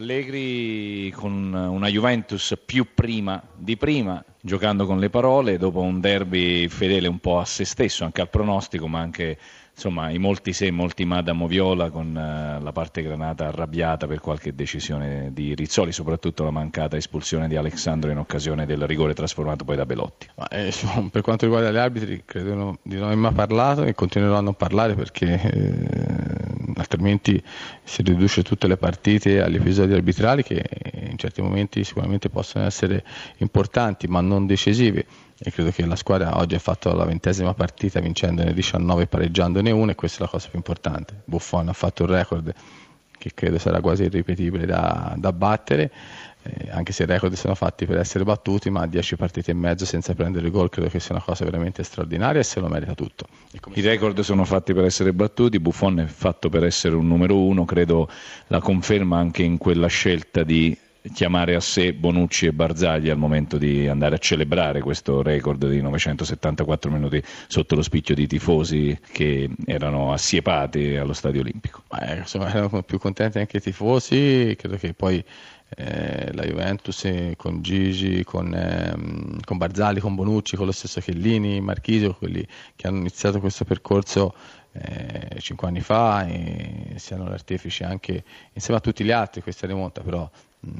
Allegri 0.00 1.10
con 1.10 1.52
una 1.52 1.88
Juventus 1.88 2.58
più 2.64 2.86
prima 2.94 3.42
di 3.54 3.76
prima, 3.76 4.24
giocando 4.40 4.86
con 4.86 4.98
le 4.98 5.10
parole, 5.10 5.58
dopo 5.58 5.80
un 5.80 6.00
derby 6.00 6.68
fedele 6.68 7.06
un 7.06 7.18
po' 7.18 7.38
a 7.38 7.44
se 7.44 7.66
stesso, 7.66 8.04
anche 8.04 8.22
al 8.22 8.30
pronostico, 8.30 8.88
ma 8.88 9.00
anche 9.00 9.36
insomma, 9.74 10.10
i 10.10 10.18
molti 10.18 10.52
se, 10.52 10.70
molti 10.70 11.04
ma 11.04 11.22
da 11.22 11.32
Moviola 11.32 11.90
con 11.90 12.08
uh, 12.08 12.62
la 12.62 12.72
parte 12.72 13.02
granata 13.02 13.46
arrabbiata 13.46 14.06
per 14.06 14.20
qualche 14.20 14.54
decisione 14.54 15.30
di 15.32 15.54
Rizzoli, 15.54 15.92
soprattutto 15.92 16.44
la 16.44 16.50
mancata 16.50 16.96
espulsione 16.96 17.48
di 17.48 17.56
Alessandro 17.56 18.10
in 18.10 18.18
occasione 18.18 18.64
del 18.64 18.86
rigore 18.86 19.14
trasformato 19.14 19.64
poi 19.64 19.76
da 19.76 19.86
Belotti. 19.86 20.28
Ma, 20.36 20.48
eh, 20.48 20.72
per 21.10 21.20
quanto 21.22 21.44
riguarda 21.44 21.70
gli 21.70 21.76
arbitri, 21.76 22.22
credo 22.24 22.78
di 22.82 22.94
non 22.96 23.04
aver 23.04 23.16
mai 23.16 23.32
parlato 23.32 23.84
e 23.84 23.94
continuerò 23.94 24.38
a 24.38 24.52
parlare 24.52 24.94
perché 24.94 25.40
eh, 25.40 26.19
altrimenti 26.76 27.42
si 27.82 28.02
riduce 28.02 28.42
tutte 28.42 28.66
le 28.66 28.76
partite 28.76 29.42
agli 29.42 29.56
episodi 29.56 29.92
arbitrali 29.92 30.42
che 30.42 30.64
in 31.10 31.16
certi 31.16 31.42
momenti 31.42 31.84
sicuramente 31.84 32.28
possono 32.28 32.64
essere 32.64 33.04
importanti 33.38 34.06
ma 34.08 34.20
non 34.20 34.46
decisivi 34.46 35.04
e 35.42 35.50
credo 35.50 35.70
che 35.70 35.86
la 35.86 35.96
squadra 35.96 36.36
oggi 36.38 36.54
ha 36.54 36.58
fatto 36.58 36.92
la 36.92 37.04
ventesima 37.04 37.54
partita 37.54 38.00
vincendone 38.00 38.52
19 38.52 39.02
e 39.02 39.06
pareggiandone 39.06 39.70
una 39.70 39.92
e 39.92 39.94
questa 39.94 40.18
è 40.18 40.22
la 40.22 40.28
cosa 40.28 40.48
più 40.48 40.58
importante. 40.58 41.22
Buffon 41.24 41.68
ha 41.68 41.72
fatto 41.72 42.04
un 42.04 42.10
record 42.10 42.54
che 43.20 43.32
credo 43.34 43.58
sarà 43.58 43.80
quasi 43.80 44.04
irripetibile 44.04 44.64
da, 44.64 45.14
da 45.16 45.32
battere 45.32 45.90
eh, 46.42 46.70
anche 46.70 46.92
se 46.92 47.02
i 47.02 47.06
record 47.06 47.34
sono 47.34 47.54
fatti 47.54 47.86
per 47.86 47.98
essere 47.98 48.24
battuti, 48.24 48.70
ma 48.70 48.86
10 48.86 49.16
partite 49.16 49.50
e 49.50 49.54
mezzo 49.54 49.84
senza 49.84 50.14
prendere 50.14 50.50
gol 50.50 50.70
credo 50.70 50.88
che 50.88 51.00
sia 51.00 51.14
una 51.14 51.24
cosa 51.24 51.44
veramente 51.44 51.82
straordinaria 51.82 52.40
e 52.40 52.44
se 52.44 52.60
lo 52.60 52.68
merita 52.68 52.94
tutto. 52.94 53.26
I 53.74 53.80
record 53.80 54.20
sono 54.20 54.44
fatti 54.44 54.72
per 54.72 54.84
essere 54.84 55.12
battuti, 55.12 55.58
Buffon 55.60 56.00
è 56.00 56.06
fatto 56.06 56.48
per 56.48 56.64
essere 56.64 56.94
un 56.94 57.06
numero 57.06 57.38
uno, 57.38 57.64
credo 57.64 58.08
la 58.46 58.60
conferma 58.60 59.18
anche 59.18 59.42
in 59.42 59.58
quella 59.58 59.88
scelta 59.88 60.42
di 60.42 60.76
chiamare 61.12 61.54
a 61.54 61.60
sé 61.60 61.92
Bonucci 61.92 62.46
e 62.46 62.52
Barzagli 62.52 63.08
al 63.08 63.16
momento 63.16 63.56
di 63.56 63.88
andare 63.88 64.16
a 64.16 64.18
celebrare 64.18 64.80
questo 64.80 65.22
record 65.22 65.66
di 65.68 65.80
974 65.80 66.90
minuti 66.90 67.22
sotto 67.46 67.74
lo 67.74 67.82
spicchio 67.82 68.14
di 68.14 68.26
tifosi 68.26 68.98
che 69.12 69.48
erano 69.66 70.12
assiepati 70.12 70.96
allo 70.96 71.12
Stadio 71.12 71.40
Olimpico. 71.40 71.82
Eh, 72.00 72.18
insomma, 72.18 72.48
erano 72.48 72.82
più 72.82 72.98
contenti 72.98 73.38
anche 73.38 73.58
i 73.58 73.60
tifosi, 73.60 74.54
credo 74.58 74.76
che 74.76 74.92
poi 74.92 75.24
eh, 75.76 76.32
la 76.32 76.44
Juventus 76.44 77.08
con 77.36 77.62
Gigi, 77.62 78.24
con, 78.24 78.52
ehm, 78.54 79.40
con, 79.44 79.56
Barzali, 79.56 80.00
con 80.00 80.14
Bonucci, 80.14 80.56
con 80.56 80.66
lo 80.66 80.72
stesso 80.72 81.00
Chellini, 81.00 81.60
Marchisio, 81.60 82.14
quelli 82.14 82.46
che 82.74 82.86
hanno 82.86 82.98
iniziato 82.98 83.40
questo 83.40 83.64
percorso 83.64 84.34
eh, 84.72 85.40
cinque 85.40 85.66
anni 85.68 85.80
fa 85.80 86.26
e 86.26 86.94
siano 86.96 87.28
l'artefice 87.28 87.84
anche 87.84 88.22
insieme 88.52 88.78
a 88.78 88.82
tutti 88.82 89.02
gli 89.02 89.10
altri 89.10 89.42
questa 89.42 89.66
rimonta 89.66 90.00
però 90.00 90.30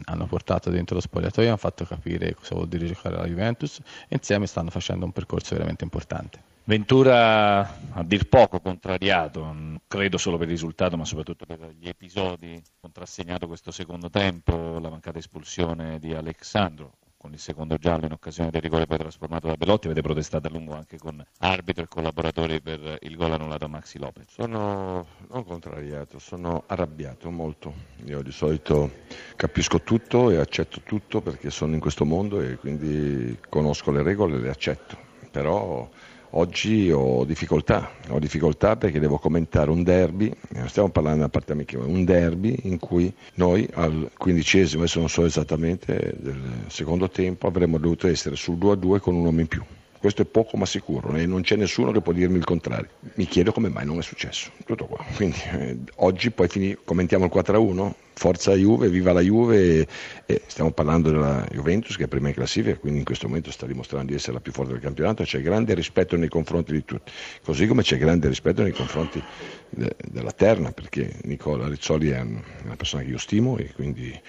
hanno 0.04 0.26
portato 0.26 0.70
dentro 0.70 0.94
lo 0.94 1.00
spogliatoio 1.00 1.48
hanno 1.48 1.56
fatto 1.56 1.84
capire 1.84 2.34
cosa 2.34 2.54
vuol 2.54 2.68
dire 2.68 2.86
giocare 2.86 3.16
alla 3.16 3.26
Juventus 3.26 3.78
e 4.08 4.16
insieme 4.16 4.46
stanno 4.46 4.70
facendo 4.70 5.04
un 5.04 5.12
percorso 5.12 5.54
veramente 5.54 5.84
importante. 5.84 6.42
Ventura 6.64 7.60
a 7.92 8.04
dir 8.04 8.28
poco 8.28 8.60
contrariato, 8.60 9.78
credo 9.88 10.18
solo 10.18 10.36
per 10.36 10.46
il 10.46 10.52
risultato, 10.52 10.96
ma 10.96 11.04
soprattutto 11.04 11.46
per 11.46 11.74
gli 11.76 11.88
episodi 11.88 12.62
contrassegnato 12.78 13.46
questo 13.46 13.70
secondo 13.70 14.10
tempo, 14.10 14.78
la 14.78 14.90
mancata 14.90 15.18
espulsione 15.18 15.98
di 15.98 16.12
Alexandro 16.12 16.92
con 17.20 17.34
il 17.34 17.38
secondo 17.38 17.76
giallo 17.76 18.06
in 18.06 18.12
occasione 18.12 18.48
del 18.48 18.62
rigore 18.62 18.86
poi 18.86 18.96
trasformato 18.96 19.46
da 19.46 19.54
Belotti, 19.54 19.84
avete 19.84 20.00
protestato 20.00 20.46
a 20.46 20.50
lungo 20.50 20.72
anche 20.72 20.96
con 20.96 21.22
arbitro 21.40 21.84
e 21.84 21.86
collaboratori 21.86 22.62
per 22.62 22.96
il 23.02 23.14
gol 23.14 23.32
annullato 23.32 23.66
a 23.66 23.68
Maxi 23.68 23.98
Lopez. 23.98 24.24
Sono 24.30 25.04
non 25.28 25.44
contrariato, 25.44 26.18
sono 26.18 26.62
arrabbiato 26.66 27.30
molto. 27.30 27.74
Io 28.06 28.22
di 28.22 28.32
solito 28.32 28.90
capisco 29.36 29.82
tutto 29.82 30.30
e 30.30 30.38
accetto 30.38 30.80
tutto 30.80 31.20
perché 31.20 31.50
sono 31.50 31.74
in 31.74 31.80
questo 31.80 32.06
mondo 32.06 32.40
e 32.40 32.56
quindi 32.56 33.38
conosco 33.50 33.90
le 33.90 34.02
regole 34.02 34.36
e 34.36 34.40
le 34.40 34.48
accetto. 34.48 34.96
Però 35.30 35.90
Oggi 36.32 36.92
ho 36.92 37.24
difficoltà, 37.24 37.90
ho 38.08 38.20
difficoltà 38.20 38.76
perché 38.76 39.00
devo 39.00 39.18
commentare 39.18 39.70
un 39.70 39.82
derby, 39.82 40.32
stiamo 40.66 40.88
parlando 40.90 41.18
una 41.18 41.28
parte 41.28 41.52
amichevole, 41.52 41.90
un 41.90 42.04
derby 42.04 42.56
in 42.64 42.78
cui 42.78 43.12
noi 43.34 43.68
al 43.72 44.12
quindicesimo, 44.16 44.82
adesso 44.82 45.00
non 45.00 45.08
so 45.08 45.24
esattamente, 45.24 46.14
del 46.18 46.40
secondo 46.68 47.08
tempo 47.10 47.48
avremmo 47.48 47.78
dovuto 47.78 48.06
essere 48.06 48.36
sul 48.36 48.58
2-2 48.58 49.00
con 49.00 49.16
un 49.16 49.24
uomo 49.24 49.40
in 49.40 49.48
più. 49.48 49.60
Questo 49.98 50.22
è 50.22 50.24
poco 50.24 50.56
ma 50.56 50.66
sicuro 50.66 51.14
e 51.14 51.26
non 51.26 51.42
c'è 51.42 51.56
nessuno 51.56 51.90
che 51.90 52.00
può 52.00 52.12
dirmi 52.12 52.38
il 52.38 52.44
contrario. 52.44 52.90
Mi 53.14 53.26
chiedo 53.26 53.50
come 53.50 53.68
mai 53.68 53.84
non 53.84 53.98
è 53.98 54.02
successo. 54.02 54.50
Tutto 54.64 54.86
qua. 54.86 55.04
Quindi 55.16 55.36
eh, 55.52 55.78
oggi 55.96 56.30
poi 56.30 56.48
fini, 56.48 56.76
commentiamo 56.82 57.24
il 57.24 57.30
4-1 57.34 57.92
forza 58.20 58.52
Juve, 58.52 58.90
viva 58.90 59.14
la 59.14 59.22
Juve 59.22 59.86
e, 60.26 60.42
stiamo 60.46 60.72
parlando 60.72 61.10
della 61.10 61.42
Juventus 61.50 61.96
che 61.96 62.04
è 62.04 62.06
prima 62.06 62.28
in 62.28 62.34
classifica, 62.34 62.76
quindi 62.76 62.98
in 62.98 63.04
questo 63.06 63.26
momento 63.26 63.50
sta 63.50 63.64
dimostrando 63.64 64.10
di 64.10 64.14
essere 64.18 64.34
la 64.34 64.40
più 64.40 64.52
forte 64.52 64.72
del 64.72 64.80
campionato, 64.82 65.22
c'è 65.22 65.40
grande 65.40 65.72
rispetto 65.72 66.16
nei 66.16 66.28
confronti 66.28 66.72
di 66.72 66.84
tutti, 66.84 67.10
così 67.42 67.66
come 67.66 67.80
c'è 67.80 67.96
grande 67.96 68.28
rispetto 68.28 68.60
nei 68.60 68.72
confronti 68.72 69.24
de, 69.70 69.96
della 70.06 70.32
Terna, 70.32 70.70
perché 70.70 71.14
Nicola 71.22 71.66
Rizzoli 71.66 72.10
è 72.10 72.20
una 72.20 72.76
persona 72.76 73.02
che 73.02 73.08
io 73.08 73.16
stimo 73.16 73.56
e 73.56 73.72
quindi 73.72 74.20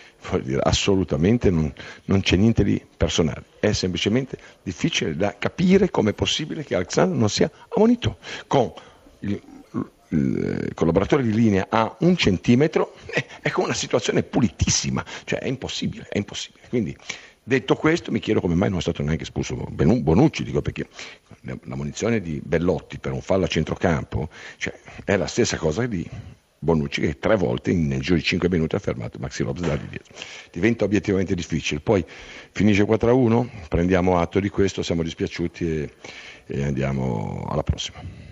dire, 0.41 0.61
assolutamente 0.63 1.49
non, 1.49 1.73
non 2.05 2.21
c'è 2.21 2.37
niente 2.37 2.63
di 2.63 2.81
personale, 2.95 3.43
è 3.59 3.73
semplicemente 3.73 4.37
difficile 4.63 5.17
da 5.17 5.35
capire 5.37 5.89
come 5.89 6.11
è 6.11 6.13
possibile 6.13 6.63
che 6.63 6.75
Alexandro 6.75 7.19
non 7.19 7.27
sia 7.27 7.51
ammonito 7.67 8.19
con 8.47 8.71
il 9.19 9.59
il 10.11 10.71
collaboratore 10.73 11.23
di 11.23 11.33
linea 11.33 11.67
a 11.69 11.95
un 11.99 12.15
centimetro, 12.15 12.95
eh, 13.13 13.25
è 13.41 13.49
con 13.49 13.65
una 13.65 13.73
situazione 13.73 14.23
pulitissima, 14.23 15.03
cioè 15.23 15.39
è 15.39 15.47
impossibile, 15.47 16.07
è 16.09 16.17
impossibile. 16.17 16.67
Quindi, 16.69 16.95
detto 17.43 17.75
questo, 17.75 18.11
mi 18.11 18.19
chiedo 18.19 18.41
come 18.41 18.55
mai 18.55 18.69
non 18.69 18.79
è 18.79 18.81
stato 18.81 19.03
neanche 19.03 19.23
espulso 19.23 19.55
Bonucci, 19.55 20.43
dico 20.43 20.61
perché 20.61 20.87
la 21.41 21.75
munizione 21.75 22.21
di 22.21 22.41
Bellotti 22.43 22.99
per 22.99 23.13
un 23.13 23.21
fallo 23.21 23.45
a 23.45 23.47
centrocampo 23.47 24.29
cioè, 24.57 24.77
è 25.03 25.15
la 25.15 25.25
stessa 25.25 25.57
cosa 25.57 25.87
di 25.87 26.07
Bonucci 26.63 27.01
che 27.01 27.17
tre 27.17 27.35
volte 27.35 27.73
nel 27.73 28.01
giro 28.01 28.15
di 28.15 28.21
5 28.21 28.47
minuti 28.47 28.75
ha 28.75 28.79
fermato 28.79 29.17
Maxi 29.17 29.41
Lopez 29.43 29.65
da 29.65 29.75
dietro. 29.75 30.13
Diventa 30.51 30.83
obiettivamente 30.83 31.33
difficile. 31.33 31.79
Poi 31.79 32.05
finisce 32.51 32.83
4-1, 32.83 33.47
prendiamo 33.67 34.19
atto 34.19 34.39
di 34.39 34.49
questo, 34.49 34.83
siamo 34.83 35.01
dispiaciuti 35.01 35.65
e, 35.65 35.93
e 36.45 36.63
andiamo 36.63 37.47
alla 37.49 37.63
prossima. 37.63 38.30